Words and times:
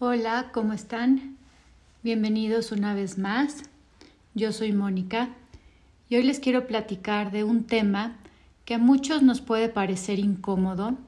Hola, 0.00 0.50
¿cómo 0.52 0.72
están? 0.72 1.36
Bienvenidos 2.02 2.72
una 2.72 2.94
vez 2.94 3.16
más. 3.16 3.62
Yo 4.34 4.50
soy 4.50 4.72
Mónica 4.72 5.28
y 6.08 6.16
hoy 6.16 6.24
les 6.24 6.40
quiero 6.40 6.66
platicar 6.66 7.30
de 7.30 7.44
un 7.44 7.62
tema 7.62 8.16
que 8.64 8.74
a 8.74 8.78
muchos 8.78 9.22
nos 9.22 9.40
puede 9.40 9.68
parecer 9.68 10.18
incómodo, 10.18 10.98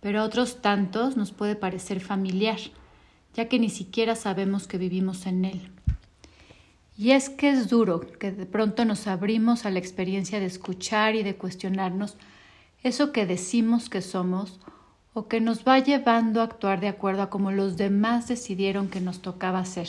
pero 0.00 0.22
a 0.22 0.24
otros 0.24 0.62
tantos 0.62 1.14
nos 1.14 1.30
puede 1.30 1.56
parecer 1.56 2.00
familiar, 2.00 2.56
ya 3.34 3.50
que 3.50 3.58
ni 3.58 3.68
siquiera 3.68 4.16
sabemos 4.16 4.66
que 4.66 4.78
vivimos 4.78 5.26
en 5.26 5.44
él. 5.44 5.70
Y 6.96 7.10
es 7.10 7.28
que 7.28 7.50
es 7.50 7.68
duro 7.68 8.00
que 8.00 8.32
de 8.32 8.46
pronto 8.46 8.86
nos 8.86 9.08
abrimos 9.08 9.66
a 9.66 9.70
la 9.70 9.78
experiencia 9.78 10.40
de 10.40 10.46
escuchar 10.46 11.16
y 11.16 11.22
de 11.22 11.36
cuestionarnos 11.36 12.16
eso 12.82 13.12
que 13.12 13.26
decimos 13.26 13.90
que 13.90 14.00
somos 14.00 14.58
o 15.14 15.28
que 15.28 15.40
nos 15.40 15.66
va 15.66 15.78
llevando 15.78 16.40
a 16.40 16.44
actuar 16.44 16.80
de 16.80 16.88
acuerdo 16.88 17.22
a 17.22 17.30
como 17.30 17.52
los 17.52 17.76
demás 17.76 18.28
decidieron 18.28 18.88
que 18.88 19.00
nos 19.00 19.20
tocaba 19.20 19.58
hacer. 19.58 19.88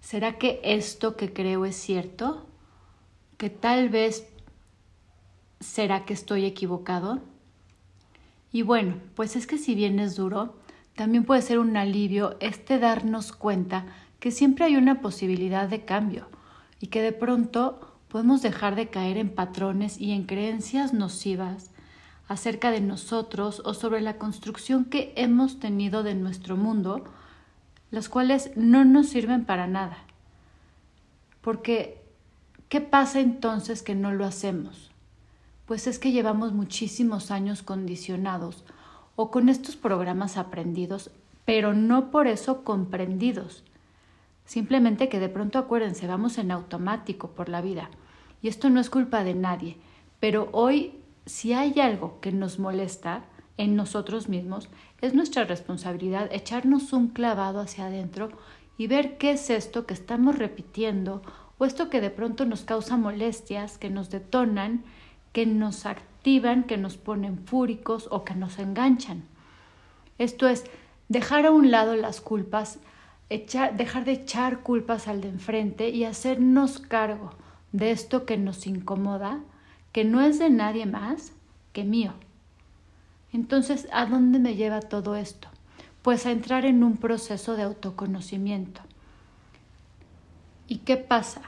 ¿Será 0.00 0.38
que 0.38 0.60
esto 0.62 1.16
que 1.16 1.32
creo 1.32 1.64
es 1.64 1.76
cierto? 1.76 2.46
¿Que 3.36 3.50
tal 3.50 3.88
vez 3.88 4.28
será 5.60 6.04
que 6.04 6.12
estoy 6.12 6.44
equivocado? 6.44 7.20
Y 8.52 8.62
bueno, 8.62 8.96
pues 9.16 9.34
es 9.34 9.46
que 9.46 9.58
si 9.58 9.74
bien 9.74 9.98
es 9.98 10.14
duro, 10.14 10.54
también 10.94 11.24
puede 11.24 11.42
ser 11.42 11.58
un 11.58 11.76
alivio 11.76 12.36
este 12.38 12.78
darnos 12.78 13.32
cuenta 13.32 13.86
que 14.20 14.30
siempre 14.30 14.66
hay 14.66 14.76
una 14.76 15.00
posibilidad 15.00 15.68
de 15.68 15.84
cambio 15.84 16.28
y 16.80 16.86
que 16.86 17.02
de 17.02 17.12
pronto 17.12 17.80
podemos 18.08 18.42
dejar 18.42 18.76
de 18.76 18.88
caer 18.88 19.16
en 19.18 19.30
patrones 19.30 20.00
y 20.00 20.12
en 20.12 20.22
creencias 20.24 20.92
nocivas 20.92 21.70
acerca 22.28 22.70
de 22.70 22.80
nosotros 22.80 23.62
o 23.64 23.74
sobre 23.74 24.00
la 24.00 24.18
construcción 24.18 24.86
que 24.86 25.12
hemos 25.16 25.60
tenido 25.60 26.02
de 26.02 26.14
nuestro 26.14 26.56
mundo, 26.56 27.04
las 27.90 28.08
cuales 28.08 28.50
no 28.56 28.84
nos 28.84 29.08
sirven 29.08 29.44
para 29.44 29.66
nada. 29.66 29.98
Porque, 31.40 32.02
¿qué 32.68 32.80
pasa 32.80 33.20
entonces 33.20 33.82
que 33.82 33.94
no 33.94 34.12
lo 34.12 34.24
hacemos? 34.24 34.90
Pues 35.66 35.86
es 35.86 35.98
que 35.98 36.12
llevamos 36.12 36.52
muchísimos 36.52 37.30
años 37.30 37.62
condicionados 37.62 38.64
o 39.16 39.30
con 39.30 39.48
estos 39.48 39.76
programas 39.76 40.36
aprendidos, 40.36 41.10
pero 41.44 41.74
no 41.74 42.10
por 42.10 42.26
eso 42.26 42.64
comprendidos. 42.64 43.62
Simplemente 44.46 45.08
que 45.08 45.20
de 45.20 45.28
pronto 45.28 45.58
acuérdense, 45.58 46.06
vamos 46.06 46.38
en 46.38 46.50
automático 46.50 47.30
por 47.30 47.48
la 47.48 47.60
vida. 47.60 47.90
Y 48.42 48.48
esto 48.48 48.68
no 48.68 48.80
es 48.80 48.90
culpa 48.90 49.24
de 49.24 49.34
nadie, 49.34 49.78
pero 50.20 50.48
hoy 50.52 50.98
si 51.26 51.52
hay 51.52 51.80
algo 51.80 52.20
que 52.20 52.32
nos 52.32 52.58
molesta 52.58 53.24
en 53.56 53.76
nosotros 53.76 54.28
mismos, 54.28 54.68
es 55.00 55.14
nuestra 55.14 55.44
responsabilidad 55.44 56.28
echarnos 56.32 56.92
un 56.92 57.08
clavado 57.08 57.60
hacia 57.60 57.86
adentro 57.86 58.30
y 58.76 58.88
ver 58.88 59.16
qué 59.16 59.32
es 59.32 59.50
esto 59.50 59.86
que 59.86 59.94
estamos 59.94 60.38
repitiendo 60.38 61.22
o 61.58 61.64
esto 61.64 61.88
que 61.88 62.00
de 62.00 62.10
pronto 62.10 62.44
nos 62.44 62.62
causa 62.62 62.96
molestias, 62.96 63.78
que 63.78 63.90
nos 63.90 64.10
detonan, 64.10 64.84
que 65.32 65.46
nos 65.46 65.86
activan, 65.86 66.64
que 66.64 66.76
nos 66.76 66.96
ponen 66.96 67.38
fúricos 67.46 68.08
o 68.10 68.24
que 68.24 68.34
nos 68.34 68.58
enganchan. 68.58 69.24
Esto 70.18 70.48
es 70.48 70.64
dejar 71.08 71.46
a 71.46 71.50
un 71.50 71.70
lado 71.70 71.96
las 71.96 72.20
culpas, 72.20 72.78
dejar 73.28 74.04
de 74.04 74.12
echar 74.12 74.60
culpas 74.60 75.08
al 75.08 75.20
de 75.20 75.28
enfrente 75.28 75.90
y 75.90 76.04
hacernos 76.04 76.78
cargo 76.78 77.30
de 77.72 77.90
esto 77.90 78.26
que 78.26 78.36
nos 78.36 78.66
incomoda 78.66 79.40
que 79.94 80.04
no 80.04 80.20
es 80.20 80.40
de 80.40 80.50
nadie 80.50 80.86
más 80.86 81.30
que 81.72 81.84
mío. 81.84 82.14
Entonces, 83.32 83.86
¿a 83.92 84.06
dónde 84.06 84.40
me 84.40 84.56
lleva 84.56 84.80
todo 84.80 85.14
esto? 85.14 85.46
Pues 86.02 86.26
a 86.26 86.32
entrar 86.32 86.66
en 86.66 86.82
un 86.82 86.96
proceso 86.96 87.54
de 87.54 87.62
autoconocimiento. 87.62 88.80
¿Y 90.66 90.78
qué 90.78 90.96
pasa? 90.96 91.42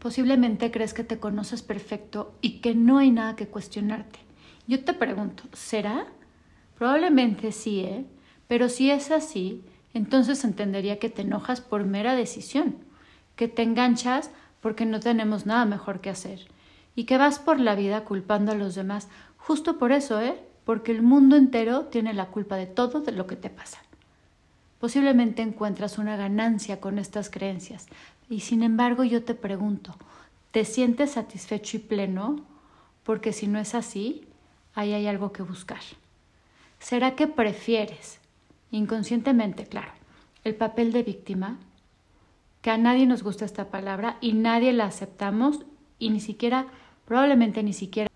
Posiblemente 0.00 0.72
crees 0.72 0.94
que 0.94 1.04
te 1.04 1.20
conoces 1.20 1.62
perfecto 1.62 2.34
y 2.40 2.58
que 2.58 2.74
no 2.74 2.98
hay 2.98 3.12
nada 3.12 3.36
que 3.36 3.46
cuestionarte. 3.46 4.18
Yo 4.66 4.84
te 4.84 4.94
pregunto, 4.94 5.44
¿será? 5.52 6.06
Probablemente 6.76 7.52
sí, 7.52 7.82
¿eh? 7.82 8.04
Pero 8.48 8.68
si 8.68 8.90
es 8.90 9.12
así, 9.12 9.62
entonces 9.94 10.42
entendería 10.42 10.98
que 10.98 11.08
te 11.08 11.22
enojas 11.22 11.60
por 11.60 11.84
mera 11.84 12.16
decisión, 12.16 12.78
que 13.36 13.46
te 13.46 13.62
enganchas 13.62 14.32
porque 14.60 14.86
no 14.86 14.98
tenemos 14.98 15.46
nada 15.46 15.66
mejor 15.66 16.00
que 16.00 16.10
hacer 16.10 16.51
y 16.94 17.04
que 17.04 17.18
vas 17.18 17.38
por 17.38 17.60
la 17.60 17.74
vida 17.74 18.04
culpando 18.04 18.52
a 18.52 18.56
los 18.56 18.74
demás, 18.74 19.08
justo 19.36 19.78
por 19.78 19.92
eso, 19.92 20.20
¿eh? 20.20 20.38
Porque 20.64 20.92
el 20.92 21.02
mundo 21.02 21.36
entero 21.36 21.86
tiene 21.86 22.12
la 22.12 22.26
culpa 22.26 22.56
de 22.56 22.66
todo 22.66 23.00
de 23.00 23.12
lo 23.12 23.26
que 23.26 23.36
te 23.36 23.50
pasa. 23.50 23.78
Posiblemente 24.78 25.42
encuentras 25.42 25.98
una 25.98 26.16
ganancia 26.16 26.80
con 26.80 26.98
estas 26.98 27.30
creencias 27.30 27.86
y 28.28 28.40
sin 28.40 28.62
embargo 28.62 29.04
yo 29.04 29.24
te 29.24 29.34
pregunto, 29.34 29.94
¿te 30.50 30.64
sientes 30.64 31.12
satisfecho 31.12 31.76
y 31.76 31.80
pleno? 31.80 32.44
Porque 33.04 33.32
si 33.32 33.46
no 33.46 33.58
es 33.58 33.74
así, 33.74 34.26
ahí 34.74 34.92
hay 34.92 35.06
algo 35.06 35.32
que 35.32 35.42
buscar. 35.42 35.80
¿Será 36.78 37.14
que 37.14 37.28
prefieres, 37.28 38.18
inconscientemente, 38.72 39.66
claro, 39.66 39.92
el 40.42 40.56
papel 40.56 40.92
de 40.92 41.04
víctima? 41.04 41.58
Que 42.60 42.70
a 42.70 42.76
nadie 42.78 43.06
nos 43.06 43.22
gusta 43.22 43.44
esta 43.44 43.70
palabra 43.70 44.18
y 44.20 44.32
nadie 44.32 44.72
la 44.72 44.86
aceptamos 44.86 45.60
y 45.98 46.10
ni 46.10 46.20
siquiera 46.20 46.66
probablemente 47.04 47.62
ni 47.62 47.72
siquiera 47.72 48.08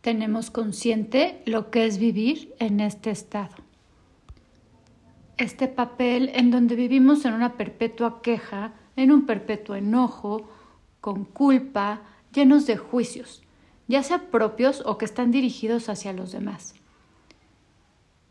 tenemos 0.00 0.50
consciente 0.50 1.42
lo 1.46 1.70
que 1.70 1.86
es 1.86 1.98
vivir 1.98 2.54
en 2.58 2.80
este 2.80 3.10
estado. 3.10 3.54
Este 5.36 5.68
papel 5.68 6.30
en 6.34 6.50
donde 6.50 6.74
vivimos 6.74 7.24
en 7.24 7.34
una 7.34 7.56
perpetua 7.56 8.20
queja, 8.20 8.72
en 8.96 9.12
un 9.12 9.26
perpetuo 9.26 9.76
enojo, 9.76 10.48
con 11.00 11.24
culpa, 11.24 12.02
llenos 12.32 12.66
de 12.66 12.76
juicios, 12.76 13.42
ya 13.88 14.02
sea 14.02 14.30
propios 14.30 14.82
o 14.86 14.98
que 14.98 15.04
están 15.04 15.30
dirigidos 15.30 15.88
hacia 15.88 16.12
los 16.12 16.32
demás. 16.32 16.74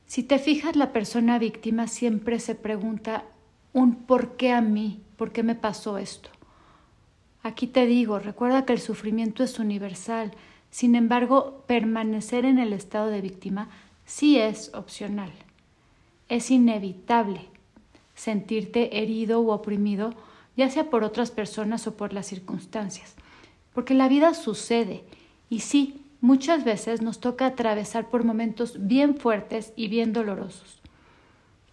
Si 0.06 0.24
te 0.24 0.40
fijas, 0.40 0.76
la 0.76 0.92
persona 0.92 1.40
víctima 1.40 1.88
siempre 1.88 2.40
se 2.40 2.56
pregunta 2.56 3.24
un 3.72 3.96
por 3.96 4.36
qué 4.36 4.52
a 4.52 4.60
mí, 4.60 5.02
por 5.16 5.32
qué 5.32 5.44
me 5.44 5.56
pasó 5.56 5.98
esto. 5.98 6.30
Aquí 7.44 7.68
te 7.68 7.86
digo, 7.86 8.20
recuerda 8.20 8.66
que 8.66 8.74
el 8.74 8.80
sufrimiento 8.80 9.44
es 9.44 9.58
universal, 9.58 10.32
sin 10.70 10.96
embargo, 10.96 11.64
permanecer 11.68 12.46
en 12.46 12.60
el 12.60 12.72
estado 12.72 13.08
de 13.08 13.22
víctima 13.22 13.70
sí 14.06 14.38
es 14.38 14.74
opcional. 14.74 15.32
Es 16.30 16.52
inevitable 16.52 17.48
sentirte 18.16 19.02
herido 19.02 19.42
u 19.42 19.52
oprimido, 19.52 20.14
ya 20.56 20.70
sea 20.70 20.90
por 20.90 21.04
otras 21.04 21.32
personas 21.32 21.88
o 21.88 21.98
por 21.98 22.14
las 22.14 22.28
circunstancias, 22.28 23.16
porque 23.74 23.94
la 23.94 24.08
vida 24.08 24.34
sucede 24.34 25.04
y 25.50 25.62
sí, 25.62 26.06
muchas 26.22 26.64
veces 26.64 27.02
nos 27.02 27.20
toca 27.20 27.48
atravesar 27.48 28.10
por 28.10 28.24
momentos 28.24 28.88
bien 28.88 29.16
fuertes 29.16 29.74
y 29.76 29.88
bien 29.88 30.14
dolorosos. 30.14 30.80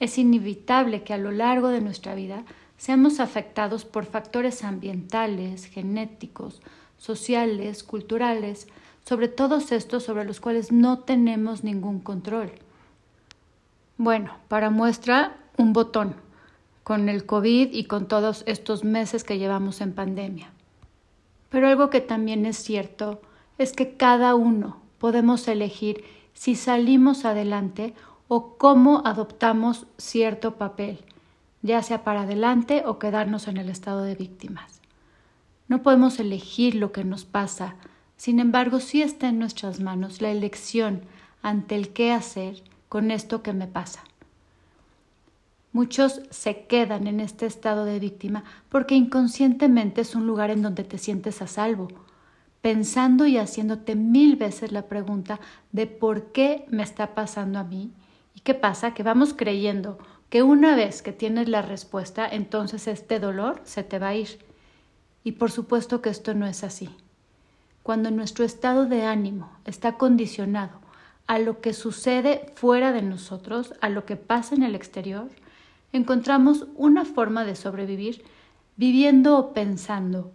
Es 0.00 0.16
inevitable 0.16 1.02
que 1.02 1.12
a 1.12 1.18
lo 1.18 1.32
largo 1.32 1.68
de 1.68 1.80
nuestra 1.80 2.14
vida 2.14 2.44
seamos 2.78 3.20
afectados 3.20 3.84
por 3.84 4.06
factores 4.06 4.64
ambientales, 4.64 5.66
genéticos, 5.66 6.62
sociales, 6.96 7.82
culturales, 7.82 8.68
sobre 9.04 9.28
todos 9.28 9.72
estos 9.72 10.04
sobre 10.04 10.24
los 10.24 10.40
cuales 10.40 10.72
no 10.72 11.00
tenemos 11.00 11.64
ningún 11.64 12.00
control. 12.00 12.52
Bueno, 13.96 14.32
para 14.48 14.70
muestra, 14.70 15.36
un 15.56 15.72
botón, 15.72 16.14
con 16.84 17.08
el 17.08 17.26
COVID 17.26 17.72
y 17.72 17.84
con 17.84 18.06
todos 18.06 18.44
estos 18.46 18.84
meses 18.84 19.24
que 19.24 19.38
llevamos 19.38 19.80
en 19.80 19.92
pandemia. 19.92 20.52
Pero 21.50 21.68
algo 21.68 21.90
que 21.90 22.00
también 22.00 22.46
es 22.46 22.56
cierto 22.58 23.20
es 23.58 23.72
que 23.72 23.96
cada 23.96 24.34
uno 24.34 24.80
podemos 24.98 25.48
elegir 25.48 26.04
si 26.32 26.54
salimos 26.54 27.24
adelante 27.24 27.94
o 28.28 28.56
cómo 28.56 29.02
adoptamos 29.04 29.86
cierto 29.96 30.54
papel 30.54 31.04
ya 31.62 31.82
sea 31.82 32.04
para 32.04 32.22
adelante 32.22 32.82
o 32.86 32.98
quedarnos 32.98 33.48
en 33.48 33.56
el 33.56 33.68
estado 33.68 34.02
de 34.02 34.14
víctimas. 34.14 34.80
No 35.68 35.82
podemos 35.82 36.18
elegir 36.18 36.74
lo 36.74 36.92
que 36.92 37.04
nos 37.04 37.24
pasa, 37.24 37.76
sin 38.16 38.40
embargo 38.40 38.80
sí 38.80 39.02
está 39.02 39.28
en 39.28 39.38
nuestras 39.38 39.80
manos 39.80 40.20
la 40.20 40.30
elección 40.30 41.02
ante 41.42 41.76
el 41.76 41.90
qué 41.90 42.12
hacer 42.12 42.62
con 42.88 43.10
esto 43.10 43.42
que 43.42 43.52
me 43.52 43.66
pasa. 43.66 44.02
Muchos 45.72 46.22
se 46.30 46.64
quedan 46.64 47.06
en 47.06 47.20
este 47.20 47.46
estado 47.46 47.84
de 47.84 48.00
víctima 48.00 48.44
porque 48.68 48.94
inconscientemente 48.94 50.00
es 50.00 50.14
un 50.14 50.26
lugar 50.26 50.50
en 50.50 50.62
donde 50.62 50.82
te 50.82 50.96
sientes 50.96 51.42
a 51.42 51.46
salvo, 51.46 51.88
pensando 52.62 53.26
y 53.26 53.36
haciéndote 53.36 53.94
mil 53.94 54.36
veces 54.36 54.72
la 54.72 54.82
pregunta 54.88 55.38
de 55.72 55.86
por 55.86 56.32
qué 56.32 56.64
me 56.70 56.82
está 56.82 57.14
pasando 57.14 57.58
a 57.58 57.64
mí 57.64 57.92
y 58.34 58.40
qué 58.40 58.54
pasa 58.54 58.94
que 58.94 59.02
vamos 59.02 59.34
creyendo 59.34 59.98
que 60.28 60.42
una 60.42 60.76
vez 60.76 61.02
que 61.02 61.12
tienes 61.12 61.48
la 61.48 61.62
respuesta, 61.62 62.28
entonces 62.28 62.86
este 62.86 63.18
dolor 63.18 63.60
se 63.64 63.82
te 63.82 63.98
va 63.98 64.08
a 64.08 64.14
ir. 64.14 64.38
Y 65.24 65.32
por 65.32 65.50
supuesto 65.50 66.02
que 66.02 66.10
esto 66.10 66.34
no 66.34 66.46
es 66.46 66.64
así. 66.64 66.90
Cuando 67.82 68.10
nuestro 68.10 68.44
estado 68.44 68.86
de 68.86 69.04
ánimo 69.04 69.50
está 69.64 69.96
condicionado 69.96 70.80
a 71.26 71.38
lo 71.38 71.60
que 71.60 71.72
sucede 71.72 72.52
fuera 72.54 72.92
de 72.92 73.02
nosotros, 73.02 73.74
a 73.80 73.88
lo 73.88 74.04
que 74.04 74.16
pasa 74.16 74.54
en 74.54 74.62
el 74.62 74.74
exterior, 74.74 75.28
encontramos 75.92 76.66
una 76.74 77.04
forma 77.04 77.44
de 77.44 77.56
sobrevivir 77.56 78.24
viviendo 78.76 79.38
o 79.38 79.52
pensando 79.52 80.30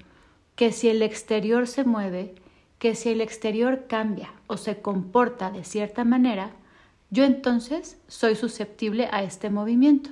que 0.56 0.72
si 0.72 0.90
el 0.90 1.02
exterior 1.02 1.68
se 1.68 1.84
mueve, 1.84 2.36
que 2.78 2.96
si 2.96 3.10
el 3.10 3.22
exterior 3.22 3.86
cambia 3.88 4.34
o 4.48 4.58
se 4.58 4.82
comporta 4.82 5.52
de 5.52 5.64
cierta 5.64 6.04
manera, 6.04 6.52
yo 7.14 7.24
entonces 7.26 8.00
soy 8.08 8.36
susceptible 8.36 9.08
a 9.12 9.22
este 9.22 9.52
movimiento. 9.52 10.10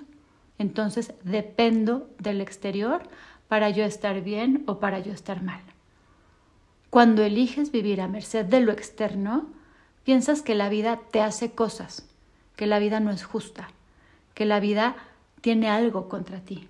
Entonces 0.59 1.15
dependo 1.23 2.07
del 2.19 2.41
exterior 2.41 3.01
para 3.47 3.71
yo 3.71 3.83
estar 3.83 4.21
bien 4.21 4.63
o 4.67 4.79
para 4.79 4.99
yo 4.99 5.11
estar 5.11 5.41
mal. 5.41 5.61
Cuando 6.91 7.23
eliges 7.23 7.71
vivir 7.71 8.01
a 8.01 8.07
merced 8.07 8.45
de 8.45 8.59
lo 8.59 8.71
externo, 8.71 9.47
piensas 10.03 10.43
que 10.43 10.53
la 10.53 10.69
vida 10.69 10.99
te 11.11 11.21
hace 11.21 11.53
cosas, 11.53 12.07
que 12.55 12.67
la 12.67 12.77
vida 12.77 12.99
no 12.99 13.09
es 13.09 13.23
justa, 13.23 13.69
que 14.35 14.45
la 14.45 14.59
vida 14.59 14.95
tiene 15.41 15.69
algo 15.69 16.07
contra 16.07 16.41
ti. 16.41 16.67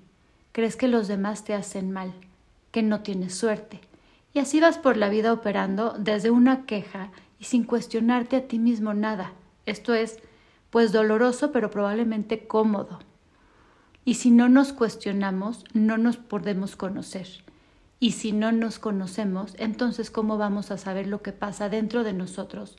Crees 0.54 0.78
que 0.78 0.88
los 0.88 1.10
demás 1.10 1.44
te 1.44 1.54
hacen 1.54 1.92
mal, 1.92 2.14
que 2.72 2.84
no 2.84 3.02
tienes 3.02 3.36
suerte. 3.36 3.82
Y 4.34 4.40
así 4.40 4.62
vas 4.62 4.78
por 4.78 4.96
la 4.96 5.10
vida 5.10 5.34
operando 5.34 5.94
desde 6.00 6.32
una 6.32 6.66
queja 6.66 7.10
y 7.38 7.44
sin 7.44 7.66
cuestionarte 7.66 8.38
a 8.38 8.48
ti 8.48 8.60
mismo 8.60 8.94
nada. 8.94 9.34
Esto 9.66 9.94
es, 9.94 10.20
pues 10.70 10.92
doloroso, 10.92 11.52
pero 11.52 11.70
probablemente 11.70 12.48
cómodo. 12.48 13.00
Y 14.04 14.16
si 14.16 14.32
no 14.32 14.50
nos 14.50 14.74
cuestionamos, 14.74 15.66
no 15.74 15.98
nos 15.98 16.18
podemos 16.18 16.76
conocer. 16.76 17.28
Y 18.00 18.14
si 18.14 18.32
no 18.32 18.52
nos 18.52 18.80
conocemos, 18.80 19.54
entonces 19.60 20.10
¿cómo 20.10 20.38
vamos 20.40 20.72
a 20.72 20.78
saber 20.80 21.06
lo 21.06 21.22
que 21.22 21.34
pasa 21.34 21.70
dentro 21.70 22.04
de 22.04 22.14
nosotros? 22.14 22.78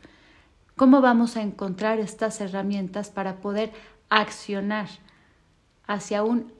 ¿Cómo 0.75 1.01
vamos 1.01 1.37
a 1.37 1.43
encontrar 1.43 2.01
estas 2.01 2.41
herramientas 2.41 3.11
para 3.11 3.37
poder 3.37 3.73
accionar 4.09 4.89
hacia 5.87 6.25
un 6.25 6.53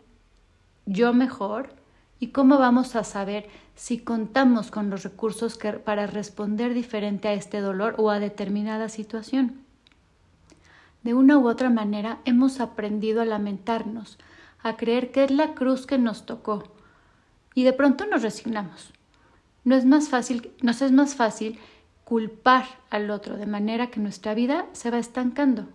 yo 0.87 1.13
mejor? 1.13 1.75
¿Y 2.21 2.29
cómo 2.29 2.59
vamos 2.59 2.95
a 2.95 3.03
saber 3.03 3.49
si 3.75 3.99
contamos 3.99 4.71
con 4.71 4.91
los 4.91 5.03
recursos 5.03 5.59
para 5.85 6.07
responder 6.07 6.73
diferente 6.73 7.27
a 7.27 7.33
este 7.33 7.61
dolor 7.61 7.97
o 7.99 8.11
a 8.11 8.21
determinada 8.21 8.89
situación? 8.89 9.62
De 11.03 11.15
una 11.15 11.39
u 11.39 11.49
otra 11.49 11.71
manera 11.71 12.21
hemos 12.25 12.61
aprendido 12.61 13.23
a 13.23 13.25
lamentarnos, 13.25 14.19
a 14.63 14.77
creer 14.77 15.11
que 15.11 15.25
es 15.25 15.31
la 15.31 15.55
cruz 15.55 15.87
que 15.87 15.99
nos 15.99 16.27
tocó, 16.27 16.65
y 17.55 17.65
de 17.65 17.73
pronto 17.73 18.07
nos 18.07 18.23
resignamos. 18.23 18.93
No 19.65 19.75
es 19.75 19.85
más 19.85 20.09
fácil, 20.09 20.53
nos 20.61 20.83
es 20.83 20.93
más 20.93 21.15
fácil 21.15 21.59
culpar 22.05 22.67
al 22.91 23.11
otro 23.11 23.37
de 23.37 23.47
manera 23.47 23.91
que 23.91 24.01
nuestra 24.01 24.35
vida 24.35 24.67
se 24.73 24.91
va 24.91 24.99
estancando. 24.99 25.69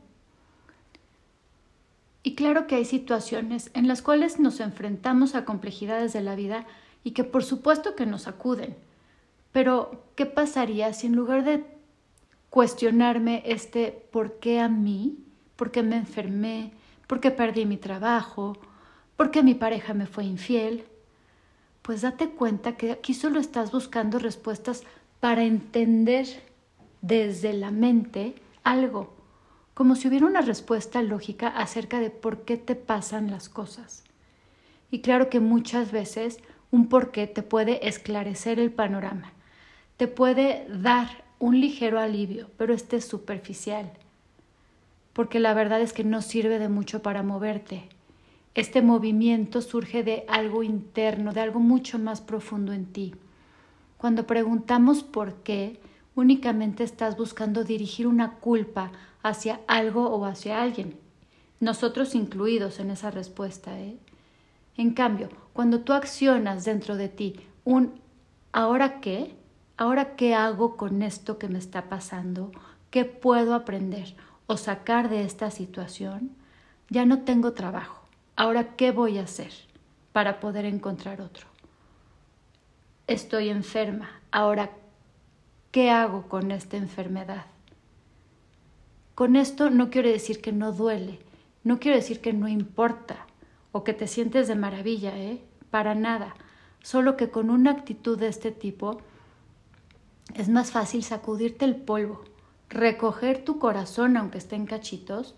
Y 2.23 2.35
claro 2.35 2.67
que 2.67 2.75
hay 2.75 2.85
situaciones 2.85 3.71
en 3.73 3.87
las 3.87 4.01
cuales 4.01 4.39
nos 4.39 4.59
enfrentamos 4.59 5.35
a 5.35 5.45
complejidades 5.45 6.13
de 6.13 6.21
la 6.21 6.35
vida 6.35 6.65
y 7.03 7.11
que 7.11 7.23
por 7.23 7.43
supuesto 7.43 7.95
que 7.95 8.05
nos 8.05 8.27
acuden. 8.27 8.75
Pero, 9.53 10.03
¿qué 10.15 10.25
pasaría 10.25 10.91
si 10.93 11.07
en 11.07 11.15
lugar 11.15 11.45
de 11.45 11.65
cuestionarme 12.49 13.43
este 13.45 13.91
por 14.11 14.39
qué 14.39 14.59
a 14.59 14.69
mí, 14.69 15.17
por 15.55 15.71
qué 15.71 15.83
me 15.83 15.97
enfermé, 15.97 16.71
por 17.07 17.19
qué 17.19 17.31
perdí 17.31 17.65
mi 17.65 17.77
trabajo, 17.77 18.57
por 19.15 19.31
qué 19.31 19.43
mi 19.43 19.55
pareja 19.55 19.93
me 19.93 20.05
fue 20.05 20.25
infiel, 20.25 20.85
pues 21.81 22.01
date 22.01 22.29
cuenta 22.29 22.75
que 22.75 22.91
aquí 22.91 23.13
solo 23.13 23.39
estás 23.39 23.71
buscando 23.71 24.19
respuestas 24.19 24.83
para 25.19 25.43
entender 25.43 26.27
desde 27.01 27.53
la 27.53 27.71
mente 27.71 28.35
algo, 28.63 29.15
como 29.73 29.95
si 29.95 30.07
hubiera 30.07 30.25
una 30.25 30.41
respuesta 30.41 31.01
lógica 31.01 31.47
acerca 31.47 31.99
de 31.99 32.09
por 32.09 32.43
qué 32.43 32.57
te 32.57 32.75
pasan 32.75 33.31
las 33.31 33.49
cosas. 33.49 34.03
Y 34.91 35.01
claro 35.01 35.29
que 35.29 35.39
muchas 35.39 35.91
veces 35.91 36.39
un 36.71 36.89
por 36.89 37.11
qué 37.11 37.27
te 37.27 37.43
puede 37.43 37.87
esclarecer 37.87 38.59
el 38.59 38.71
panorama, 38.71 39.31
te 39.97 40.07
puede 40.07 40.67
dar 40.69 41.26
un 41.39 41.59
ligero 41.59 41.99
alivio, 41.99 42.49
pero 42.57 42.73
este 42.73 42.97
es 42.97 43.05
superficial, 43.05 43.91
porque 45.13 45.39
la 45.39 45.53
verdad 45.53 45.81
es 45.81 45.93
que 45.93 46.03
no 46.03 46.21
sirve 46.21 46.59
de 46.59 46.69
mucho 46.69 47.01
para 47.01 47.23
moverte, 47.23 47.89
este 48.57 48.81
movimiento 48.81 49.61
surge 49.61 50.01
de 50.01 50.25
algo 50.27 50.63
interno, 50.63 51.31
de 51.31 51.41
algo 51.41 51.59
mucho 51.59 51.99
más 51.99 52.21
profundo 52.21 52.73
en 52.73 52.87
ti. 52.87 53.13
Cuando 53.99 54.25
preguntamos 54.25 55.03
por 55.03 55.35
qué, 55.43 55.79
únicamente 56.15 56.83
estás 56.83 57.17
buscando 57.17 57.63
dirigir 57.63 58.07
una 58.07 58.37
culpa 58.39 58.91
hacia 59.21 59.59
algo 59.67 60.09
o 60.09 60.25
hacia 60.25 60.59
alguien, 60.59 60.95
nosotros 61.59 62.15
incluidos 62.15 62.79
en 62.79 62.89
esa 62.89 63.11
respuesta. 63.11 63.79
¿eh? 63.79 63.99
En 64.75 64.95
cambio, 64.95 65.29
cuando 65.53 65.81
tú 65.81 65.93
accionas 65.93 66.65
dentro 66.65 66.95
de 66.95 67.09
ti 67.09 67.35
un 67.63 67.93
¿ahora 68.51 68.99
qué? 69.01 69.35
¿Ahora 69.77 70.15
qué 70.15 70.33
hago 70.35 70.75
con 70.75 71.01
esto 71.03 71.37
que 71.37 71.47
me 71.47 71.59
está 71.59 71.89
pasando? 71.89 72.51
¿Qué 72.89 73.05
puedo 73.05 73.53
aprender 73.53 74.15
o 74.47 74.57
sacar 74.57 75.09
de 75.09 75.23
esta 75.23 75.51
situación? 75.51 76.31
Ya 76.89 77.05
no 77.05 77.21
tengo 77.21 77.53
trabajo 77.53 78.07
Ahora, 78.39 78.75
¿qué 78.75 78.91
voy 78.91 79.17
a 79.17 79.23
hacer 79.23 79.51
para 80.13 80.39
poder 80.39 80.65
encontrar 80.65 81.21
otro? 81.21 81.47
Estoy 83.07 83.49
enferma. 83.49 84.11
Ahora, 84.29 84.69
¿qué 85.71 85.89
hago 85.89 86.29
con 86.29 86.51
esta 86.51 86.77
enfermedad? 86.77 87.47
Con 89.15 89.35
esto 89.35 89.71
no 89.71 89.89
quiero 89.89 90.09
decir 90.09 90.39
que 90.39 90.51
no 90.51 90.71
duele, 90.71 91.17
no 91.63 91.79
quiero 91.79 91.97
decir 91.97 92.21
que 92.21 92.31
no 92.31 92.47
importa 92.47 93.25
o 93.71 93.83
que 93.83 93.95
te 93.95 94.05
sientes 94.05 94.47
de 94.47 94.53
maravilla, 94.53 95.17
¿eh? 95.17 95.41
Para 95.71 95.95
nada. 95.95 96.35
Solo 96.83 97.17
que 97.17 97.31
con 97.31 97.49
una 97.49 97.71
actitud 97.71 98.19
de 98.19 98.27
este 98.27 98.51
tipo 98.51 99.01
es 100.35 100.49
más 100.49 100.71
fácil 100.71 101.03
sacudirte 101.03 101.65
el 101.65 101.75
polvo, 101.75 102.23
recoger 102.69 103.43
tu 103.43 103.59
corazón 103.59 104.17
aunque 104.17 104.37
esté 104.37 104.55
en 104.55 104.65
cachitos 104.65 105.35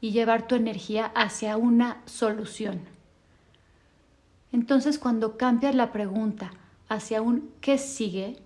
y 0.00 0.10
llevar 0.10 0.46
tu 0.46 0.54
energía 0.54 1.06
hacia 1.14 1.56
una 1.56 2.02
solución. 2.06 2.80
Entonces 4.50 4.98
cuando 4.98 5.36
cambias 5.36 5.74
la 5.74 5.92
pregunta 5.92 6.52
hacia 6.88 7.22
un 7.22 7.50
¿qué 7.60 7.78
sigue? 7.78 8.36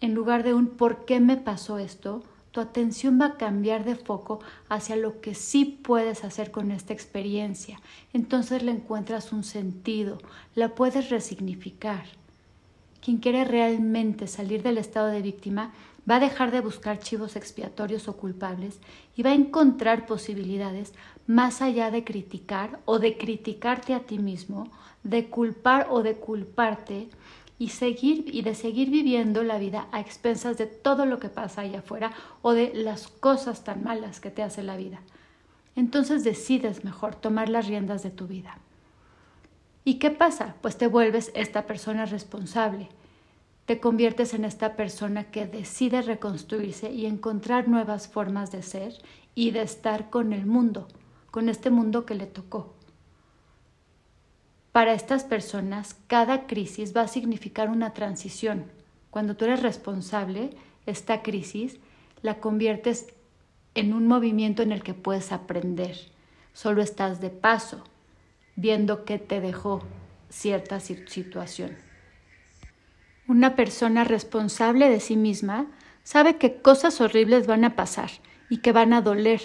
en 0.00 0.14
lugar 0.14 0.42
de 0.42 0.54
un 0.54 0.68
¿por 0.68 1.04
qué 1.04 1.20
me 1.20 1.36
pasó 1.36 1.78
esto? 1.78 2.22
tu 2.50 2.60
atención 2.60 3.20
va 3.20 3.26
a 3.26 3.36
cambiar 3.36 3.84
de 3.84 3.94
foco 3.94 4.40
hacia 4.68 4.96
lo 4.96 5.20
que 5.20 5.34
sí 5.34 5.64
puedes 5.64 6.24
hacer 6.24 6.50
con 6.50 6.70
esta 6.70 6.92
experiencia. 6.92 7.80
Entonces 8.12 8.62
le 8.62 8.72
encuentras 8.72 9.32
un 9.32 9.44
sentido, 9.44 10.18
la 10.54 10.74
puedes 10.74 11.10
resignificar. 11.10 12.06
Quien 13.00 13.18
quiere 13.18 13.44
realmente 13.44 14.26
salir 14.26 14.62
del 14.62 14.78
estado 14.78 15.08
de 15.08 15.22
víctima 15.22 15.72
va 16.08 16.16
a 16.16 16.20
dejar 16.20 16.50
de 16.50 16.60
buscar 16.60 16.98
chivos 16.98 17.36
expiatorios 17.36 18.08
o 18.08 18.16
culpables 18.16 18.80
y 19.14 19.22
va 19.22 19.30
a 19.30 19.34
encontrar 19.34 20.06
posibilidades 20.06 20.94
más 21.26 21.60
allá 21.60 21.90
de 21.90 22.04
criticar 22.04 22.80
o 22.86 22.98
de 22.98 23.18
criticarte 23.18 23.94
a 23.94 24.00
ti 24.00 24.18
mismo, 24.18 24.70
de 25.02 25.26
culpar 25.26 25.88
o 25.90 26.02
de 26.02 26.16
culparte 26.16 27.08
y 27.58 27.70
seguir 27.70 28.24
y 28.32 28.42
de 28.42 28.54
seguir 28.54 28.90
viviendo 28.90 29.42
la 29.42 29.58
vida 29.58 29.88
a 29.92 30.00
expensas 30.00 30.56
de 30.56 30.66
todo 30.66 31.06
lo 31.06 31.18
que 31.18 31.28
pasa 31.28 31.62
allá 31.62 31.80
afuera 31.80 32.12
o 32.40 32.52
de 32.52 32.72
las 32.74 33.08
cosas 33.08 33.64
tan 33.64 33.82
malas 33.82 34.20
que 34.20 34.30
te 34.30 34.42
hace 34.42 34.62
la 34.62 34.76
vida. 34.76 35.00
Entonces 35.76 36.24
decides 36.24 36.84
mejor 36.84 37.14
tomar 37.14 37.48
las 37.48 37.66
riendas 37.66 38.02
de 38.02 38.10
tu 38.10 38.26
vida. 38.26 38.58
¿Y 39.84 39.94
qué 39.94 40.10
pasa? 40.10 40.56
Pues 40.60 40.76
te 40.76 40.86
vuelves 40.86 41.32
esta 41.34 41.66
persona 41.66 42.04
responsable, 42.06 42.88
te 43.68 43.80
conviertes 43.80 44.32
en 44.32 44.44
esta 44.44 44.76
persona 44.76 45.24
que 45.24 45.46
decide 45.46 46.00
reconstruirse 46.00 46.90
y 46.90 47.04
encontrar 47.04 47.68
nuevas 47.68 48.08
formas 48.08 48.50
de 48.50 48.62
ser 48.62 48.94
y 49.34 49.50
de 49.50 49.62
estar 49.62 50.08
con 50.08 50.32
el 50.32 50.46
mundo, 50.46 50.88
con 51.30 51.48
este 51.48 51.70
mundo 51.70 52.06
que 52.06 52.14
le 52.14 52.26
tocó. 52.26 52.74
Para 54.72 54.94
estas 54.94 55.24
personas, 55.24 55.96
cada 56.06 56.46
crisis 56.46 56.96
va 56.96 57.02
a 57.02 57.08
significar 57.08 57.68
una 57.68 57.94
transición. 57.94 58.70
Cuando 59.10 59.36
tú 59.36 59.44
eres 59.44 59.62
responsable, 59.62 60.50
esta 60.86 61.22
crisis 61.22 61.78
la 62.22 62.40
conviertes 62.40 63.12
en 63.74 63.92
un 63.92 64.06
movimiento 64.06 64.62
en 64.62 64.72
el 64.72 64.82
que 64.82 64.94
puedes 64.94 65.30
aprender. 65.30 65.96
Solo 66.52 66.80
estás 66.80 67.20
de 67.20 67.30
paso, 67.30 67.84
viendo 68.58 69.04
qué 69.04 69.18
te 69.18 69.40
dejó 69.40 69.84
cierta 70.30 70.80
situación. 70.80 71.76
Una 73.28 73.54
persona 73.54 74.02
responsable 74.02 74.88
de 74.88 74.98
sí 74.98 75.16
misma 75.16 75.66
sabe 76.02 76.38
que 76.38 76.60
cosas 76.60 77.00
horribles 77.00 77.46
van 77.46 77.64
a 77.64 77.76
pasar 77.76 78.10
y 78.50 78.58
que 78.58 78.72
van 78.72 78.92
a 78.92 79.00
doler 79.00 79.40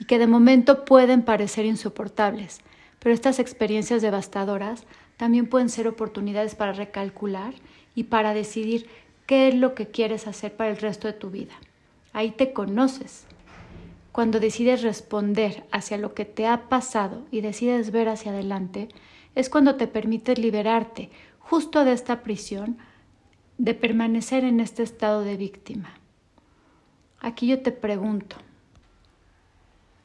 y 0.00 0.06
que 0.06 0.18
de 0.18 0.26
momento 0.26 0.86
pueden 0.86 1.22
parecer 1.24 1.66
insoportables, 1.66 2.60
pero 3.00 3.14
estas 3.14 3.38
experiencias 3.38 4.00
devastadoras 4.00 4.84
también 5.18 5.46
pueden 5.46 5.68
ser 5.68 5.86
oportunidades 5.86 6.54
para 6.54 6.72
recalcular 6.72 7.52
y 7.94 8.04
para 8.04 8.32
decidir 8.32 8.88
qué 9.26 9.48
es 9.48 9.56
lo 9.56 9.74
que 9.74 9.88
quieres 9.88 10.26
hacer 10.26 10.56
para 10.56 10.70
el 10.70 10.78
resto 10.78 11.06
de 11.06 11.12
tu 11.12 11.30
vida. 11.30 11.54
Ahí 12.14 12.30
te 12.30 12.54
conoces. 12.54 13.26
Cuando 14.18 14.40
decides 14.40 14.82
responder 14.82 15.64
hacia 15.70 15.96
lo 15.96 16.12
que 16.12 16.24
te 16.24 16.48
ha 16.48 16.68
pasado 16.68 17.24
y 17.30 17.40
decides 17.40 17.92
ver 17.92 18.08
hacia 18.08 18.32
adelante, 18.32 18.88
es 19.36 19.48
cuando 19.48 19.76
te 19.76 19.86
permites 19.86 20.40
liberarte 20.40 21.08
justo 21.38 21.84
de 21.84 21.92
esta 21.92 22.20
prisión 22.24 22.78
de 23.58 23.74
permanecer 23.74 24.42
en 24.42 24.58
este 24.58 24.82
estado 24.82 25.22
de 25.22 25.36
víctima. 25.36 25.90
Aquí 27.20 27.46
yo 27.46 27.62
te 27.62 27.70
pregunto, 27.70 28.34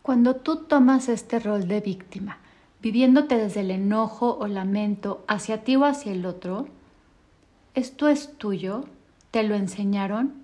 cuando 0.03 0.35
tú 0.35 0.57
tomas 0.57 1.09
este 1.09 1.39
rol 1.39 1.67
de 1.67 1.81
víctima, 1.81 2.37
viviéndote 2.83 3.35
desde 3.35 3.61
el 3.61 3.71
enojo 3.71 4.37
o 4.39 4.45
lamento 4.45 5.25
hacia 5.27 5.63
ti 5.63 5.75
o 5.75 5.85
hacia 5.85 6.11
el 6.11 6.27
otro, 6.27 6.67
¿esto 7.73 8.07
es 8.07 8.37
tuyo? 8.37 8.85
¿Te 9.31 9.41
lo 9.41 9.55
enseñaron? 9.55 10.42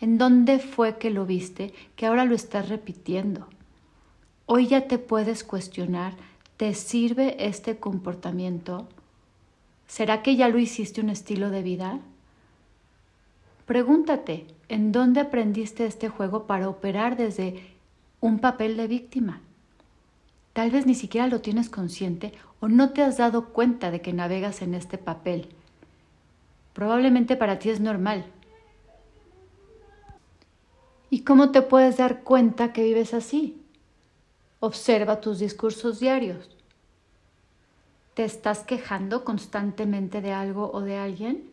¿En 0.00 0.18
dónde 0.18 0.58
fue 0.58 0.98
que 0.98 1.10
lo 1.10 1.24
viste 1.24 1.72
que 1.96 2.06
ahora 2.06 2.26
lo 2.26 2.34
estás 2.34 2.68
repitiendo? 2.68 3.46
Hoy 4.44 4.66
ya 4.66 4.88
te 4.88 4.98
puedes 4.98 5.42
cuestionar, 5.42 6.12
¿te 6.58 6.74
sirve 6.74 7.46
este 7.46 7.78
comportamiento? 7.78 8.86
¿Será 9.86 10.22
que 10.22 10.36
ya 10.36 10.48
lo 10.48 10.58
hiciste 10.58 11.00
un 11.00 11.08
estilo 11.08 11.50
de 11.50 11.62
vida? 11.62 12.00
Pregúntate, 13.64 14.46
¿en 14.68 14.92
dónde 14.92 15.20
aprendiste 15.20 15.86
este 15.86 16.08
juego 16.10 16.46
para 16.46 16.68
operar 16.68 17.16
desde 17.16 17.62
un 18.20 18.38
papel 18.38 18.76
de 18.76 18.88
víctima? 18.88 19.40
Tal 20.52 20.70
vez 20.70 20.86
ni 20.86 20.94
siquiera 20.94 21.26
lo 21.26 21.40
tienes 21.40 21.70
consciente 21.70 22.32
o 22.60 22.68
no 22.68 22.90
te 22.90 23.02
has 23.02 23.16
dado 23.16 23.46
cuenta 23.46 23.90
de 23.90 24.02
que 24.02 24.12
navegas 24.12 24.60
en 24.60 24.74
este 24.74 24.98
papel. 24.98 25.48
Probablemente 26.74 27.36
para 27.36 27.58
ti 27.58 27.70
es 27.70 27.80
normal, 27.80 28.26
¿Y 31.08 31.22
cómo 31.22 31.50
te 31.52 31.62
puedes 31.62 31.98
dar 31.98 32.24
cuenta 32.24 32.72
que 32.72 32.82
vives 32.82 33.14
así? 33.14 33.62
Observa 34.58 35.20
tus 35.20 35.38
discursos 35.38 36.00
diarios. 36.00 36.50
¿Te 38.14 38.24
estás 38.24 38.64
quejando 38.64 39.24
constantemente 39.24 40.20
de 40.20 40.32
algo 40.32 40.70
o 40.72 40.80
de 40.80 40.96
alguien? 40.96 41.50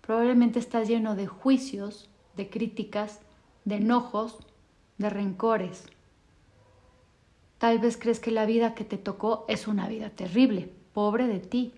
Probablemente 0.00 0.58
estás 0.58 0.88
lleno 0.88 1.16
de 1.16 1.26
juicios, 1.26 2.08
de 2.36 2.48
críticas, 2.48 3.20
de 3.64 3.76
enojos, 3.76 4.38
de 4.96 5.10
rencores. 5.10 5.84
Tal 7.58 7.80
vez 7.80 7.98
crees 7.98 8.20
que 8.20 8.30
la 8.30 8.46
vida 8.46 8.74
que 8.74 8.84
te 8.84 8.96
tocó 8.96 9.44
es 9.48 9.68
una 9.68 9.88
vida 9.88 10.08
terrible, 10.10 10.72
pobre 10.94 11.26
de 11.26 11.40
ti. 11.40 11.74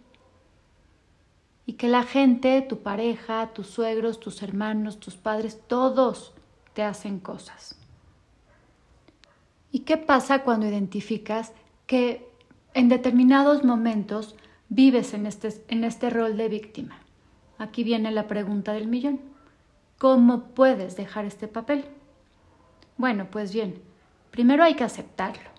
Y 1.66 1.72
que 1.72 1.88
la 1.88 2.04
gente, 2.04 2.62
tu 2.62 2.82
pareja, 2.82 3.50
tus 3.52 3.66
suegros, 3.66 4.20
tus 4.20 4.42
hermanos, 4.42 5.00
tus 5.00 5.16
padres, 5.16 5.58
todos 5.66 6.34
te 6.74 6.82
hacen 6.82 7.20
cosas. 7.20 7.76
¿Y 9.72 9.80
qué 9.80 9.96
pasa 9.96 10.42
cuando 10.42 10.66
identificas 10.66 11.52
que 11.86 12.28
en 12.74 12.88
determinados 12.88 13.64
momentos 13.64 14.36
vives 14.68 15.14
en 15.14 15.26
este, 15.26 15.64
en 15.68 15.84
este 15.84 16.10
rol 16.10 16.36
de 16.36 16.48
víctima? 16.48 16.98
Aquí 17.58 17.84
viene 17.84 18.10
la 18.10 18.26
pregunta 18.26 18.72
del 18.72 18.88
millón. 18.88 19.20
¿Cómo 19.98 20.44
puedes 20.54 20.96
dejar 20.96 21.24
este 21.24 21.46
papel? 21.46 21.84
Bueno, 22.96 23.28
pues 23.30 23.52
bien, 23.52 23.82
primero 24.30 24.64
hay 24.64 24.74
que 24.74 24.84
aceptarlo. 24.84 25.50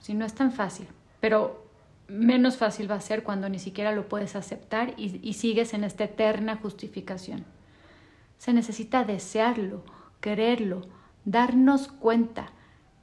Si 0.00 0.14
no 0.14 0.24
es 0.24 0.34
tan 0.34 0.52
fácil, 0.52 0.86
pero 1.20 1.66
menos 2.08 2.56
fácil 2.56 2.90
va 2.90 2.94
a 2.94 3.00
ser 3.00 3.22
cuando 3.22 3.48
ni 3.48 3.58
siquiera 3.58 3.92
lo 3.92 4.08
puedes 4.08 4.36
aceptar 4.36 4.94
y, 4.96 5.20
y 5.22 5.34
sigues 5.34 5.74
en 5.74 5.84
esta 5.84 6.04
eterna 6.04 6.56
justificación. 6.56 7.44
Se 8.38 8.52
necesita 8.52 9.04
desearlo, 9.04 9.82
quererlo, 10.20 10.82
darnos 11.24 11.88
cuenta 11.88 12.50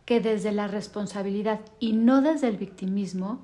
que 0.05 0.19
desde 0.22 0.51
la 0.51 0.67
responsabilidad 0.67 1.62
y 1.79 1.93
no 1.93 2.22
desde 2.22 2.48
el 2.48 2.57
victimismo 2.57 3.39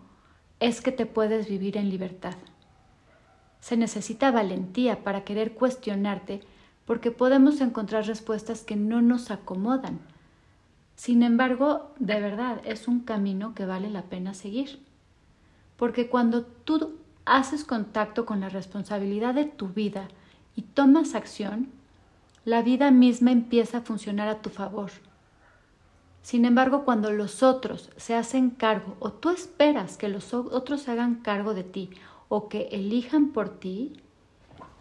es 0.59 0.81
que 0.81 0.91
te 0.91 1.05
puedes 1.05 1.49
vivir 1.49 1.77
en 1.77 1.89
libertad. 1.89 2.35
Se 3.59 3.77
necesita 3.77 4.31
valentía 4.31 5.03
para 5.03 5.23
querer 5.23 5.53
cuestionarte 5.53 6.41
porque 6.85 7.11
podemos 7.11 7.61
encontrar 7.61 8.05
respuestas 8.05 8.63
que 8.63 8.75
no 8.75 9.01
nos 9.01 9.31
acomodan. 9.31 9.99
Sin 10.95 11.23
embargo, 11.23 11.93
de 11.99 12.19
verdad 12.19 12.61
es 12.63 12.87
un 12.87 12.99
camino 12.99 13.55
que 13.55 13.65
vale 13.65 13.89
la 13.89 14.03
pena 14.03 14.33
seguir. 14.33 14.79
Porque 15.77 16.09
cuando 16.09 16.43
tú 16.43 16.97
haces 17.25 17.63
contacto 17.63 18.25
con 18.25 18.39
la 18.39 18.49
responsabilidad 18.49 19.33
de 19.33 19.45
tu 19.45 19.69
vida 19.69 20.09
y 20.55 20.63
tomas 20.63 21.15
acción, 21.15 21.69
la 22.43 22.61
vida 22.61 22.89
misma 22.91 23.31
empieza 23.31 23.79
a 23.79 23.81
funcionar 23.81 24.27
a 24.27 24.41
tu 24.41 24.49
favor. 24.49 24.91
Sin 26.23 26.45
embargo, 26.45 26.85
cuando 26.85 27.11
los 27.11 27.43
otros 27.43 27.89
se 27.97 28.15
hacen 28.15 28.51
cargo 28.51 28.95
o 28.99 29.11
tú 29.11 29.29
esperas 29.29 29.97
que 29.97 30.07
los 30.07 30.33
otros 30.33 30.81
se 30.81 30.91
hagan 30.91 31.15
cargo 31.15 31.53
de 31.53 31.63
ti 31.63 31.89
o 32.29 32.47
que 32.47 32.69
elijan 32.71 33.29
por 33.29 33.49
ti, 33.49 33.93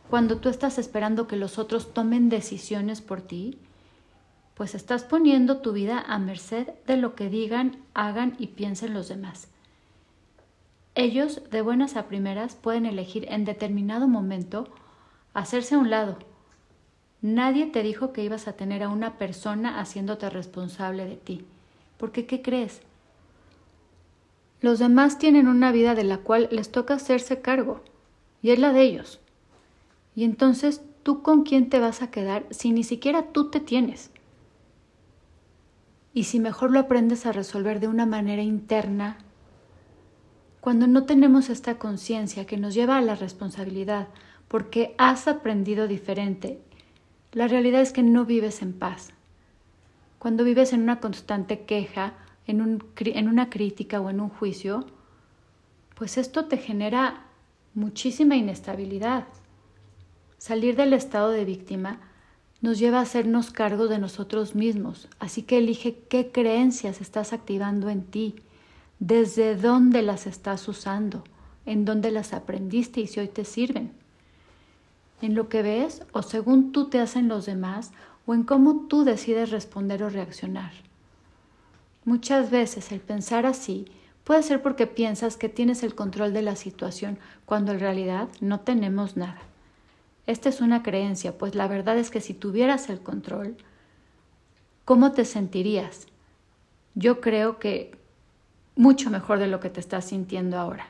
cuando 0.09 0.39
tú 0.39 0.49
estás 0.49 0.79
esperando 0.79 1.27
que 1.27 1.37
los 1.37 1.59
otros 1.59 1.95
tomen 1.95 2.29
decisiones 2.29 3.01
por 3.01 3.23
ti, 3.23 3.59
pues 4.55 4.75
estás 4.75 5.05
poniendo 5.05 5.59
tu 5.59 5.73
vida 5.73 6.05
a 6.07 6.19
merced 6.19 6.69
de 6.87 6.97
lo 6.97 7.15
que 7.15 7.31
digan, 7.31 7.79
hagan 7.95 8.35
y 8.39 8.49
piensen 8.49 8.93
los 8.93 9.09
demás. 9.09 9.49
Ellos, 10.95 11.43
de 11.51 11.63
buenas 11.63 11.97
a 11.97 12.09
primeras, 12.09 12.57
pueden 12.57 12.85
elegir 12.85 13.27
en 13.31 13.45
determinado 13.45 14.09
momento 14.09 14.69
hacerse 15.33 15.77
a 15.77 15.79
un 15.79 15.89
lado 15.89 16.19
Nadie 17.23 17.67
te 17.67 17.83
dijo 17.83 18.13
que 18.13 18.25
ibas 18.25 18.49
a 18.49 18.55
tener 18.55 18.83
a 18.83 18.89
una 18.89 19.19
persona 19.19 19.79
haciéndote 19.79 20.31
responsable 20.31 21.05
de 21.05 21.17
ti. 21.17 21.45
Porque, 21.99 22.27
¿qué 22.27 22.41
crees? 22.41 22.81
Los 24.61 24.79
demás 24.79 25.19
tienen 25.19 25.47
una 25.49 25.71
vida 25.73 25.95
de 25.95 26.05
la 26.05 26.19
cual 26.19 26.49
les 26.51 26.71
toca 26.71 26.95
hacerse 26.95 27.41
cargo, 27.41 27.83
y 28.43 28.51
es 28.51 28.59
la 28.59 28.73
de 28.73 28.83
ellos. 28.83 29.21
Y 30.15 30.25
entonces, 30.25 30.83
¿tú 31.03 31.23
con 31.23 31.43
quién 31.43 31.69
te 31.69 31.79
vas 31.79 32.03
a 32.03 32.11
quedar 32.11 32.47
si 32.51 32.73
ni 32.73 32.85
siquiera 32.85 33.33
tú 33.33 33.51
te 33.51 33.61
tienes? 33.61 34.11
Y 36.13 36.25
si 36.25 36.41
mejor 36.41 36.71
lo 36.71 36.81
aprendes 36.81 37.27
a 37.27 37.33
resolver 37.33 37.81
de 37.81 37.89
una 37.89 38.07
manera 38.07 38.43
interna, 38.43 39.19
cuando 40.61 40.87
no 40.87 41.05
tenemos 41.05 41.49
esta 41.49 41.79
conciencia 41.79 42.47
que 42.47 42.57
nos 42.57 42.75
lleva 42.75 42.99
a 42.99 43.03
la 43.03 43.15
responsabilidad, 43.15 44.09
porque 44.49 44.95
has 44.99 45.29
aprendido 45.29 45.87
diferente 45.87 46.61
la 47.33 47.47
realidad 47.47 47.81
es 47.81 47.93
que 47.93 48.03
no 48.03 48.25
vives 48.25 48.61
en 48.61 48.73
paz. 48.73 49.11
Cuando 50.19 50.43
vives 50.43 50.73
en 50.73 50.83
una 50.83 51.01
constante 51.01 51.65
queja, 51.65 52.15
en, 52.47 53.29
una 53.29 53.51
crítica 53.51 54.01
o 54.01 54.11
en 54.11 54.21
un 54.21 54.29
juicio, 54.29 54.85
pues 55.95 56.19
esto 56.19 56.47
te 56.47 56.57
genera 56.57 57.27
muchísima 57.75 58.35
inestabilidad. 58.35 59.29
Salir 60.39 60.75
del 60.75 60.93
estado 60.93 61.31
de 61.31 61.45
víctima 61.45 62.01
nos 62.61 62.79
lleva 62.79 62.99
a 62.99 63.03
hacernos 63.03 63.53
cargo 63.53 63.87
de 63.87 63.99
nosotros 63.99 64.55
mismos, 64.57 65.09
así 65.21 65.43
que 65.43 65.59
elige 65.59 66.03
qué 66.09 66.33
creencias 66.33 67.01
estás 67.01 67.33
activando 67.33 67.89
en 67.89 68.03
ti, 68.03 68.35
desde 68.99 69.55
dónde 69.55 70.03
las 70.03 70.27
estás 70.27 70.67
usando, 70.67 71.23
en 71.65 71.85
dónde 71.85 72.11
las 72.11 72.33
aprendiste 72.33 73.01
y 73.01 73.07
si 73.07 73.21
hoy 73.21 73.29
te 73.29 73.45
sirven 73.45 74.00
en 75.23 75.35
lo 75.35 75.49
que 75.49 75.63
ves 75.63 76.03
o 76.13 76.23
según 76.23 76.73
tú 76.73 76.89
te 76.89 77.01
hacen 77.01 77.29
los 77.29 77.47
demás 77.47 77.93
o 78.27 78.35
en 78.35 78.45
cómo 78.45 78.87
tú 78.89 79.05
decides 79.05 79.51
responder 79.51 80.03
o 80.03 80.11
reaccionar. 80.11 80.73
Muchas 82.05 82.51
veces 82.51 82.93
el 82.93 83.01
pensar 83.01 83.47
así 83.47 83.87
puede 84.25 84.43
ser 84.43 84.63
porque 84.63 84.87
piensas 84.87 85.37
que 85.37 85.49
tienes 85.49 85.83
el 85.83 85.95
control 85.95 86.33
de 86.33 86.43
la 86.43 86.57
situación 86.57 87.19
cuando 87.45 87.73
en 87.73 87.81
realidad 87.81 88.29
no 88.41 88.61
tenemos 88.61 89.17
nada. 89.17 89.41
Esta 90.27 90.49
es 90.49 90.61
una 90.61 90.83
creencia, 90.83 91.37
pues 91.37 91.55
la 91.55 91.67
verdad 91.67 91.99
es 91.99 92.11
que 92.11 92.21
si 92.21 92.35
tuvieras 92.35 92.89
el 92.89 93.01
control, 93.01 93.57
¿cómo 94.85 95.13
te 95.13 95.25
sentirías? 95.25 96.07
Yo 96.95 97.21
creo 97.21 97.59
que 97.59 97.99
mucho 98.77 99.11
mejor 99.11 99.39
de 99.39 99.49
lo 99.49 99.61
que 99.61 99.71
te 99.71 99.81
estás 99.81 100.07
sintiendo 100.07 100.59
ahora. 100.59 100.87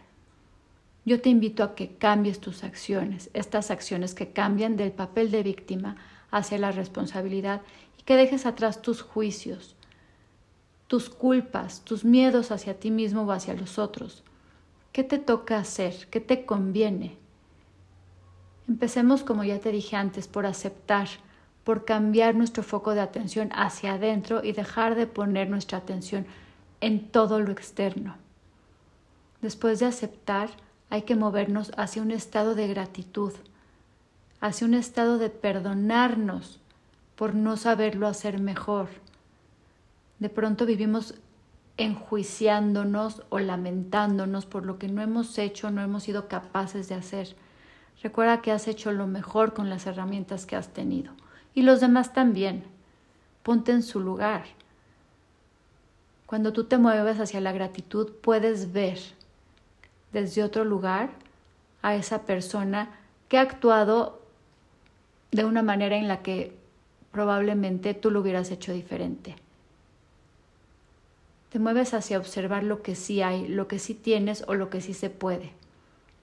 Yo 1.05 1.21
te 1.21 1.31
invito 1.31 1.65
a 1.65 1.75
que 1.75 1.97
cambies 1.97 2.41
tus 2.41 2.63
acciones, 2.63 3.31
estas 3.33 3.71
acciones 3.71 4.15
que 4.15 4.33
cambian 4.33 4.77
del 4.77 4.93
papel 4.93 5.31
de 5.31 5.43
víctima 5.43 5.97
hacia 6.31 6.59
la 6.59 6.73
responsabilidad 6.73 7.63
y 7.99 8.03
que 8.03 8.17
dejes 8.17 8.47
atrás 8.47 8.83
tus 8.83 9.03
juicios, 9.03 9.77
tus 10.87 11.09
culpas, 11.09 11.83
tus 11.85 12.05
miedos 12.05 12.51
hacia 12.51 12.79
ti 12.79 12.91
mismo 12.91 13.23
o 13.23 13.33
hacia 13.33 13.55
los 13.55 13.79
otros. 13.79 14.25
¿Qué 14.93 15.05
te 15.05 15.19
toca 15.19 15.59
hacer? 15.59 16.09
¿Qué 16.11 16.21
te 16.21 16.45
conviene? 16.45 17.17
Empecemos, 18.69 19.23
como 19.23 19.45
ya 19.45 19.59
te 19.59 19.73
dije 19.73 19.97
antes, 19.97 20.29
por 20.29 20.47
aceptar, 20.47 21.09
por 21.65 21.85
cambiar 21.85 22.35
nuestro 22.35 22.63
foco 22.63 22.95
de 22.95 23.01
atención 23.01 23.51
hacia 23.53 23.95
adentro 23.95 24.45
y 24.45 24.53
dejar 24.53 24.95
de 24.95 25.07
poner 25.07 25.49
nuestra 25.49 25.79
atención 25.79 26.27
en 26.81 27.09
todo 27.09 27.41
lo 27.41 27.53
externo. 27.53 28.17
Después 29.41 29.79
de 29.81 29.87
aceptar, 29.87 30.51
hay 30.91 31.03
que 31.03 31.17
movernos 31.17 31.73
hacia 31.77 32.03
un 32.03 32.11
estado 32.11 32.55
de 32.55 32.69
gratitud, 32.69 33.33
hacia 34.41 34.67
un 34.67 34.75
estado 34.75 35.19
de 35.19 35.31
perdonarnos 35.31 36.61
por 37.15 37.35
no 37.35 37.57
saberlo 37.57 38.07
hacer 38.07 38.41
mejor, 38.41 38.89
de 40.21 40.29
pronto 40.29 40.67
vivimos 40.67 41.15
enjuiciándonos 41.79 43.23
o 43.31 43.39
lamentándonos 43.39 44.45
por 44.45 44.67
lo 44.67 44.79
que 44.79 44.89
no 44.89 45.01
hemos 45.01 45.39
hecho, 45.39 45.71
no 45.71 45.81
hemos 45.81 46.03
sido 46.03 46.29
capaces 46.29 46.91
de 46.91 46.95
hacer. 46.95 47.35
Recuerda 48.03 48.43
que 48.43 48.53
has 48.53 48.69
hecho 48.69 48.93
lo 48.93 49.07
mejor 49.07 49.55
con 49.55 49.71
las 49.71 49.87
herramientas 49.87 50.45
que 50.45 50.57
has 50.57 50.69
tenido. 50.69 51.13
Y 51.55 51.63
los 51.63 51.81
demás 51.81 52.13
también. 52.13 52.65
Ponte 53.43 53.73
en 53.73 53.83
su 53.83 53.99
lugar. 53.99 54.45
Cuando 56.27 56.53
tú 56.53 56.65
te 56.65 56.77
mueves 56.77 57.19
hacia 57.19 57.41
la 57.41 57.53
gratitud, 57.53 58.13
puedes 58.23 58.73
ver 58.73 58.99
desde 60.13 60.43
otro 60.43 60.65
lugar 60.65 61.11
a 61.83 61.95
esa 61.95 62.23
persona 62.23 62.91
que 63.29 63.39
ha 63.39 63.43
actuado 63.43 64.21
de 65.31 65.45
una 65.45 65.63
manera 65.63 65.97
en 65.97 66.09
la 66.09 66.23
que 66.23 66.55
probablemente 67.13 67.95
tú 67.95 68.11
lo 68.11 68.21
hubieras 68.21 68.51
hecho 68.51 68.73
diferente. 68.73 69.37
Te 71.51 71.59
mueves 71.59 71.95
hacia 71.95 72.19
observar 72.19 72.63
lo 72.63 72.83
que 72.83 72.95
sí 72.95 73.23
hay, 73.23 73.49
lo 73.49 73.67
que 73.67 73.79
sí 73.79 73.95
tienes 73.95 74.45
o 74.47 74.55
lo 74.55 74.71
que 74.71 74.81
sí 74.81 74.95
se 74.95 75.11
puede. 75.11 75.53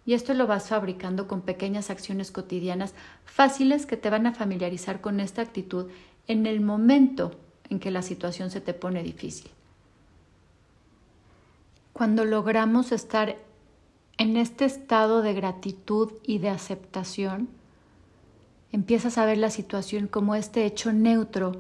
Y 0.06 0.13
esto 0.13 0.34
lo 0.34 0.48
vas 0.48 0.70
fabricando 0.70 1.27
con 1.27 1.41
pequeñas 1.41 1.89
acciones 1.89 2.32
cotidianas 2.32 2.94
fáciles 3.25 3.86
que 3.86 3.98
te 3.98 4.10
van 4.10 4.25
a 4.25 4.34
familiarizar 4.34 5.01
con 5.01 5.20
esta 5.20 5.41
actitud 5.41 5.88
en 6.27 6.46
el 6.46 6.62
momento 6.62 7.36
en 7.70 7.79
que 7.79 7.91
la 7.91 8.01
situación 8.01 8.50
se 8.50 8.62
te 8.62 8.74
pone 8.74 9.03
difícil. 9.03 9.51
Cuando 11.91 12.24
logramos 12.24 12.94
estar 12.94 13.36
en 14.17 14.36
este 14.36 14.65
estado 14.65 15.21
de 15.21 15.33
gratitud 15.33 16.13
y 16.24 16.39
de 16.39 16.50
aceptación, 16.50 17.50
empiezas 18.71 19.17
a 19.17 19.25
ver 19.25 19.38
la 19.38 19.51
situación 19.51 20.07
como 20.07 20.36
este 20.36 20.65
hecho 20.65 20.91
neutro 20.91 21.51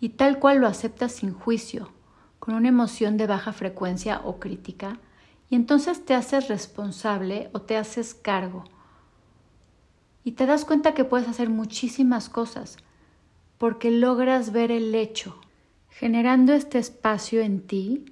y 0.00 0.10
tal 0.10 0.38
cual 0.38 0.58
lo 0.58 0.66
aceptas 0.66 1.12
sin 1.12 1.32
juicio, 1.32 1.92
con 2.38 2.54
una 2.54 2.68
emoción 2.68 3.16
de 3.16 3.26
baja 3.26 3.52
frecuencia 3.52 4.22
o 4.24 4.38
crítica, 4.38 4.98
y 5.50 5.56
entonces 5.56 6.04
te 6.04 6.14
haces 6.14 6.48
responsable 6.48 7.50
o 7.52 7.62
te 7.62 7.76
haces 7.76 8.14
cargo. 8.14 8.64
Y 10.24 10.32
te 10.32 10.46
das 10.46 10.64
cuenta 10.64 10.94
que 10.94 11.04
puedes 11.04 11.28
hacer 11.28 11.48
muchísimas 11.48 12.28
cosas, 12.28 12.76
porque 13.56 13.90
logras 13.90 14.52
ver 14.52 14.70
el 14.70 14.94
hecho, 14.94 15.38
generando 15.90 16.52
este 16.52 16.78
espacio 16.78 17.40
en 17.40 17.66
ti 17.66 18.04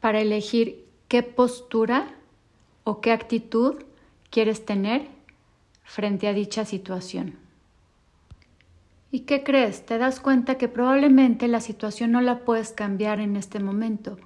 para 0.00 0.20
elegir 0.20 0.86
qué 1.08 1.22
postura 1.22 2.19
o 2.90 3.00
qué 3.00 3.12
actitud 3.12 3.76
quieres 4.30 4.64
tener 4.64 5.06
frente 5.84 6.26
a 6.26 6.32
dicha 6.32 6.64
situación. 6.64 7.36
¿Y 9.12 9.20
qué 9.20 9.44
crees? 9.44 9.86
Te 9.86 9.96
das 9.96 10.18
cuenta 10.18 10.58
que 10.58 10.66
probablemente 10.66 11.46
la 11.46 11.60
situación 11.60 12.10
no 12.10 12.20
la 12.20 12.40
puedes 12.40 12.72
cambiar 12.72 13.20
en 13.20 13.36
este 13.36 13.60
momento, 13.60 14.18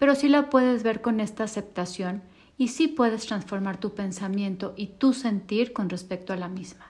pero 0.00 0.16
sí 0.16 0.28
la 0.28 0.50
puedes 0.50 0.82
ver 0.82 1.02
con 1.02 1.20
esta 1.20 1.44
aceptación 1.44 2.24
y 2.58 2.68
sí 2.68 2.88
puedes 2.88 3.26
transformar 3.26 3.76
tu 3.78 3.94
pensamiento 3.94 4.74
y 4.76 4.88
tu 4.88 5.12
sentir 5.12 5.72
con 5.72 5.88
respecto 5.88 6.32
a 6.32 6.36
la 6.36 6.48
misma. 6.48 6.86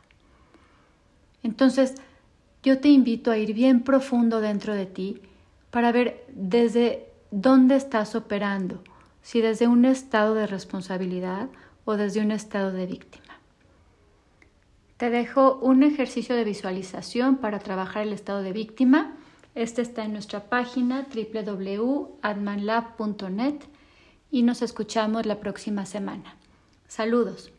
Entonces, 1.42 1.96
yo 2.62 2.80
te 2.80 2.88
invito 2.88 3.30
a 3.30 3.36
ir 3.36 3.52
bien 3.52 3.82
profundo 3.82 4.40
dentro 4.40 4.74
de 4.74 4.86
ti 4.86 5.20
para 5.70 5.92
ver 5.92 6.24
desde 6.32 7.10
dónde 7.30 7.76
estás 7.76 8.14
operando, 8.14 8.82
si 9.24 9.40
desde 9.40 9.66
un 9.66 9.84
estado 9.86 10.34
de 10.34 10.46
responsabilidad 10.46 11.48
o 11.86 11.96
desde 11.96 12.20
un 12.20 12.30
estado 12.30 12.72
de 12.72 12.84
víctima. 12.84 13.40
Te 14.98 15.08
dejo 15.08 15.58
un 15.62 15.82
ejercicio 15.82 16.36
de 16.36 16.44
visualización 16.44 17.38
para 17.38 17.58
trabajar 17.58 18.02
el 18.02 18.12
estado 18.12 18.42
de 18.42 18.52
víctima. 18.52 19.16
Este 19.54 19.80
está 19.80 20.04
en 20.04 20.12
nuestra 20.12 20.50
página 20.50 21.06
www.admanlab.net 21.08 23.60
y 24.30 24.42
nos 24.42 24.60
escuchamos 24.60 25.24
la 25.24 25.40
próxima 25.40 25.86
semana. 25.86 26.36
Saludos. 26.86 27.53